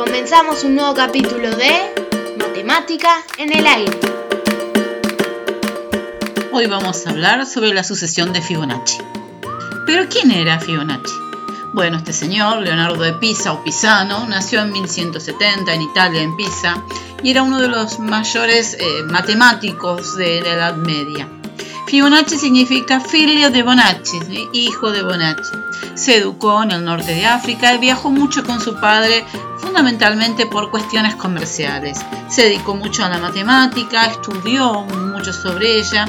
Comenzamos 0.00 0.64
un 0.64 0.76
nuevo 0.76 0.94
capítulo 0.94 1.54
de 1.56 1.70
Matemática 2.38 3.22
en 3.36 3.52
el 3.52 3.66
aire. 3.66 4.00
Hoy 6.52 6.64
vamos 6.68 7.06
a 7.06 7.10
hablar 7.10 7.44
sobre 7.44 7.74
la 7.74 7.84
sucesión 7.84 8.32
de 8.32 8.40
Fibonacci. 8.40 8.96
¿Pero 9.84 10.08
quién 10.08 10.30
era 10.30 10.58
Fibonacci? 10.58 11.12
Bueno, 11.74 11.98
este 11.98 12.14
señor, 12.14 12.62
Leonardo 12.62 13.02
de 13.02 13.12
Pisa 13.12 13.52
o 13.52 13.62
Pisano, 13.62 14.26
nació 14.26 14.62
en 14.62 14.72
1170 14.72 15.74
en 15.74 15.82
Italia, 15.82 16.22
en 16.22 16.34
Pisa, 16.34 16.82
y 17.22 17.32
era 17.32 17.42
uno 17.42 17.60
de 17.60 17.68
los 17.68 17.98
mayores 17.98 18.78
eh, 18.80 19.02
matemáticos 19.04 20.16
de 20.16 20.40
la 20.40 20.54
Edad 20.54 20.76
Media. 20.76 21.28
Fibonacci 21.88 22.38
significa 22.38 23.00
figlio 23.00 23.50
de 23.50 23.62
Bonacci, 23.62 24.48
hijo 24.54 24.92
de 24.92 25.02
Bonacci. 25.02 25.69
Se 25.94 26.16
educó 26.16 26.62
en 26.62 26.70
el 26.72 26.84
norte 26.84 27.14
de 27.14 27.26
África 27.26 27.74
y 27.74 27.78
viajó 27.78 28.10
mucho 28.10 28.44
con 28.44 28.60
su 28.60 28.78
padre, 28.80 29.24
fundamentalmente 29.58 30.46
por 30.46 30.70
cuestiones 30.70 31.14
comerciales. 31.16 31.98
Se 32.28 32.42
dedicó 32.42 32.74
mucho 32.74 33.04
a 33.04 33.08
la 33.08 33.18
matemática, 33.18 34.06
estudió 34.06 34.82
mucho 34.82 35.32
sobre 35.32 35.78
ella 35.78 36.06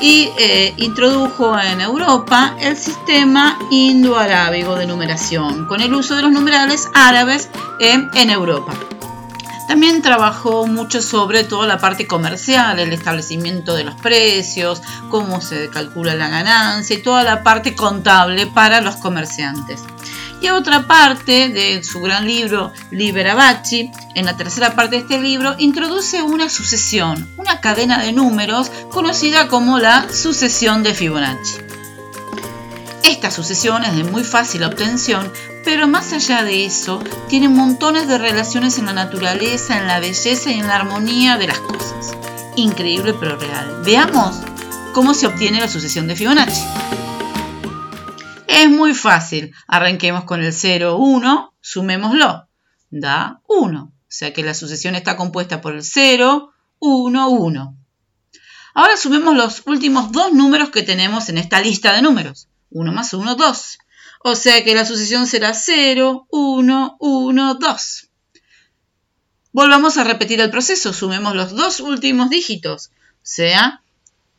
y 0.00 0.30
eh, 0.38 0.74
introdujo 0.76 1.58
en 1.58 1.80
Europa 1.80 2.56
el 2.60 2.76
sistema 2.76 3.58
indo-arábigo 3.70 4.76
de 4.76 4.86
numeración, 4.86 5.66
con 5.66 5.80
el 5.80 5.92
uso 5.92 6.16
de 6.16 6.22
los 6.22 6.32
numerales 6.32 6.88
árabes 6.94 7.50
en 7.80 8.30
Europa. 8.30 8.74
También 9.68 10.00
trabajó 10.00 10.66
mucho 10.66 11.02
sobre 11.02 11.44
toda 11.44 11.66
la 11.66 11.76
parte 11.76 12.06
comercial, 12.06 12.78
el 12.78 12.90
establecimiento 12.94 13.74
de 13.76 13.84
los 13.84 13.96
precios, 13.96 14.80
cómo 15.10 15.42
se 15.42 15.68
calcula 15.68 16.14
la 16.14 16.28
ganancia 16.28 16.96
y 16.96 17.02
toda 17.02 17.22
la 17.22 17.42
parte 17.42 17.76
contable 17.76 18.46
para 18.46 18.80
los 18.80 18.96
comerciantes. 18.96 19.82
Y 20.40 20.48
otra 20.48 20.86
parte 20.86 21.50
de 21.50 21.84
su 21.84 22.00
gran 22.00 22.26
libro 22.26 22.72
Libera 22.90 23.34
Bacci, 23.34 23.90
en 24.14 24.24
la 24.24 24.38
tercera 24.38 24.74
parte 24.74 24.96
de 24.96 25.02
este 25.02 25.20
libro, 25.20 25.54
introduce 25.58 26.22
una 26.22 26.48
sucesión, 26.48 27.28
una 27.36 27.60
cadena 27.60 27.98
de 27.98 28.12
números 28.12 28.70
conocida 28.90 29.48
como 29.48 29.78
la 29.78 30.08
sucesión 30.10 30.82
de 30.82 30.94
Fibonacci. 30.94 31.67
Esta 33.04 33.30
sucesión 33.30 33.84
es 33.84 33.96
de 33.96 34.04
muy 34.04 34.24
fácil 34.24 34.64
obtención, 34.64 35.32
pero 35.64 35.88
más 35.88 36.12
allá 36.12 36.44
de 36.44 36.64
eso, 36.64 37.02
tiene 37.28 37.48
montones 37.48 38.08
de 38.08 38.18
relaciones 38.18 38.78
en 38.78 38.86
la 38.86 38.92
naturaleza, 38.92 39.78
en 39.78 39.86
la 39.86 40.00
belleza 40.00 40.50
y 40.50 40.58
en 40.60 40.66
la 40.66 40.76
armonía 40.76 41.36
de 41.36 41.48
las 41.48 41.58
cosas. 41.58 42.16
Increíble 42.56 43.14
pero 43.18 43.36
real. 43.36 43.82
Veamos 43.84 44.36
cómo 44.92 45.14
se 45.14 45.26
obtiene 45.26 45.60
la 45.60 45.68
sucesión 45.68 46.08
de 46.08 46.16
Fibonacci. 46.16 46.64
Es 48.46 48.68
muy 48.68 48.94
fácil. 48.94 49.54
Arranquemos 49.66 50.24
con 50.24 50.42
el 50.42 50.52
0, 50.52 50.96
1, 50.96 51.54
sumémoslo. 51.60 52.48
Da 52.90 53.40
1. 53.46 53.82
O 53.82 53.92
sea 54.08 54.32
que 54.32 54.42
la 54.42 54.54
sucesión 54.54 54.94
está 54.94 55.16
compuesta 55.16 55.60
por 55.60 55.74
el 55.74 55.84
0, 55.84 56.50
1, 56.80 57.28
1. 57.28 57.76
Ahora 58.74 58.96
sumemos 58.96 59.36
los 59.36 59.62
últimos 59.66 60.12
dos 60.12 60.32
números 60.32 60.70
que 60.70 60.82
tenemos 60.82 61.28
en 61.28 61.38
esta 61.38 61.60
lista 61.60 61.92
de 61.92 62.02
números. 62.02 62.48
1 62.70 62.92
más 62.92 63.12
1, 63.12 63.34
2. 63.34 63.78
O 64.20 64.34
sea 64.34 64.64
que 64.64 64.74
la 64.74 64.84
sucesión 64.84 65.26
será 65.26 65.54
0, 65.54 66.26
1, 66.30 66.96
1, 66.98 67.54
2. 67.54 68.08
Volvamos 69.52 69.96
a 69.96 70.04
repetir 70.04 70.40
el 70.40 70.50
proceso. 70.50 70.92
Sumemos 70.92 71.34
los 71.34 71.54
dos 71.54 71.80
últimos 71.80 72.30
dígitos. 72.30 72.88
O 72.88 73.20
sea, 73.22 73.82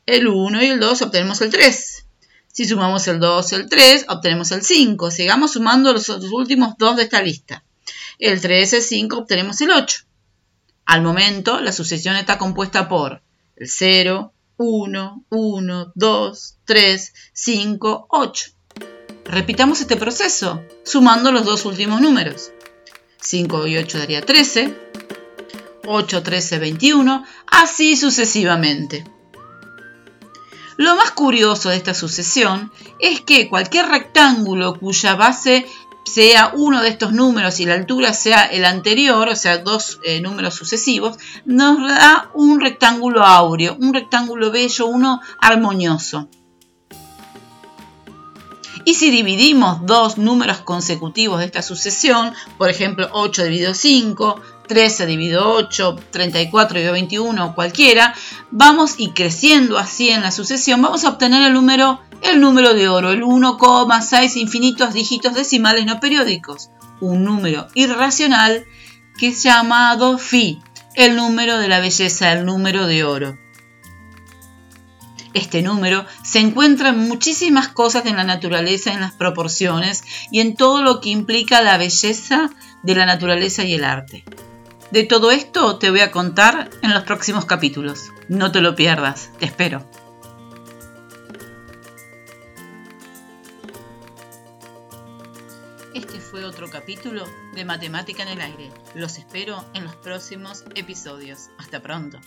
el 0.05 0.27
1 0.27 0.63
y 0.63 0.65
el 0.67 0.79
2 0.79 1.01
obtenemos 1.01 1.41
el 1.41 1.49
3. 1.49 2.05
Si 2.51 2.65
sumamos 2.65 3.07
el 3.07 3.19
2 3.19 3.51
y 3.51 3.55
el 3.55 3.69
3, 3.69 4.05
obtenemos 4.09 4.51
el 4.51 4.63
5. 4.63 5.11
Sigamos 5.11 5.53
sumando 5.53 5.93
los, 5.93 6.09
últimos 6.09 6.75
dos 6.77 6.97
de 6.97 7.03
esta 7.03 7.21
lista. 7.21 7.63
El 8.17 8.41
3 8.41 8.73
y 8.73 8.75
el 8.75 8.81
5 8.81 9.17
obtenemos 9.17 9.61
el 9.61 9.71
8. 9.71 10.03
Al 10.85 11.01
momento, 11.03 11.61
la 11.61 11.71
sucesión 11.71 12.15
está 12.15 12.37
compuesta 12.37 12.89
por 12.89 13.21
el 13.55 13.69
0, 13.69 14.33
1, 14.61 15.23
1, 15.29 15.91
2, 15.95 16.57
3, 16.65 17.13
5, 17.31 18.07
8. 18.09 18.51
Repitamos 19.23 19.79
este 19.79 19.95
proceso, 19.95 20.61
sumando 20.83 21.31
los 21.31 21.45
dos 21.45 21.63
últimos 21.63 22.01
números. 22.01 22.51
5 23.21 23.67
y 23.67 23.77
8 23.77 23.97
daría 23.99 24.21
13, 24.21 24.77
8, 25.87 26.23
13, 26.23 26.59
21, 26.59 27.25
así 27.47 27.95
sucesivamente. 27.95 29.05
Lo 30.75 30.97
más 30.97 31.11
curioso 31.11 31.69
de 31.69 31.77
esta 31.77 31.93
sucesión 31.93 32.69
es 32.99 33.21
que 33.21 33.47
cualquier 33.47 33.87
rectángulo 33.87 34.77
cuya 34.77 35.15
base 35.15 35.65
sea 36.03 36.51
uno 36.55 36.81
de 36.81 36.89
estos 36.89 37.11
números 37.13 37.59
y 37.59 37.65
la 37.65 37.75
altura 37.75 38.13
sea 38.13 38.43
el 38.45 38.65
anterior, 38.65 39.27
o 39.27 39.35
sea, 39.35 39.59
dos 39.59 39.99
eh, 40.03 40.21
números 40.21 40.55
sucesivos, 40.55 41.17
nos 41.45 41.79
da 41.87 42.29
un 42.33 42.59
rectángulo 42.59 43.23
áureo, 43.23 43.77
un 43.79 43.93
rectángulo 43.93 44.51
bello, 44.51 44.87
uno 44.87 45.21
armonioso. 45.39 46.27
Y 48.85 48.93
si 48.93 49.11
dividimos 49.11 49.85
dos 49.85 50.17
números 50.17 50.59
consecutivos 50.59 51.39
de 51.39 51.45
esta 51.45 51.61
sucesión, 51.61 52.33
por 52.57 52.69
ejemplo 52.69 53.09
8 53.11 53.43
dividido 53.43 53.73
5, 53.73 54.41
13 54.67 55.05
dividido 55.05 55.51
8, 55.53 55.95
34 56.11 56.73
dividido 56.75 56.93
21, 56.93 57.55
cualquiera, 57.55 58.15
vamos 58.51 58.95
y 58.97 59.11
creciendo 59.11 59.77
así 59.77 60.09
en 60.09 60.21
la 60.21 60.31
sucesión, 60.31 60.81
vamos 60.81 61.03
a 61.03 61.09
obtener 61.09 61.43
el 61.43 61.53
número 61.53 61.99
el 62.21 62.41
número 62.41 62.73
de 62.73 62.89
oro, 62.89 63.11
el 63.11 63.23
1,6 63.23 64.35
infinitos 64.37 64.93
dígitos 64.93 65.33
decimales 65.33 65.85
no 65.85 65.99
periódicos, 65.99 66.69
un 66.99 67.23
número 67.23 67.67
irracional 67.75 68.65
que 69.17 69.27
es 69.27 69.43
llamado 69.43 70.17
phi, 70.17 70.61
el 70.95 71.15
número 71.15 71.59
de 71.59 71.67
la 71.67 71.79
belleza, 71.79 72.33
el 72.33 72.45
número 72.45 72.87
de 72.87 73.03
oro. 73.03 73.37
Este 75.33 75.61
número 75.61 76.05
se 76.23 76.39
encuentra 76.39 76.89
en 76.89 77.07
muchísimas 77.07 77.67
cosas 77.67 78.05
en 78.07 78.15
la 78.15 78.23
naturaleza, 78.23 78.93
en 78.93 79.01
las 79.01 79.13
proporciones 79.13 80.03
y 80.31 80.39
en 80.39 80.55
todo 80.55 80.81
lo 80.81 81.01
que 81.01 81.09
implica 81.09 81.61
la 81.61 81.77
belleza 81.77 82.49
de 82.81 82.95
la 82.95 83.05
naturaleza 83.05 83.63
y 83.63 83.75
el 83.75 83.83
arte. 83.83 84.23
De 84.91 85.03
todo 85.03 85.29
esto 85.29 85.77
te 85.77 85.91
voy 85.91 85.99
a 85.99 86.09
contar 86.09 86.71
en 86.81 86.93
los 86.93 87.03
próximos 87.03 87.45
capítulos. 87.45 88.11
No 88.27 88.51
te 88.51 88.61
lo 88.61 88.75
pierdas, 88.75 89.29
te 89.37 89.45
espero. 89.45 89.87
Este 95.93 96.19
fue 96.19 96.43
otro 96.43 96.71
capítulo 96.71 97.25
de 97.53 97.65
Matemática 97.65 98.23
en 98.23 98.29
el 98.29 98.41
Aire. 98.41 98.71
Los 98.95 99.19
espero 99.19 99.63
en 99.75 99.83
los 99.83 99.95
próximos 99.95 100.63
episodios. 100.73 101.49
Hasta 101.59 101.81
pronto. 101.81 102.19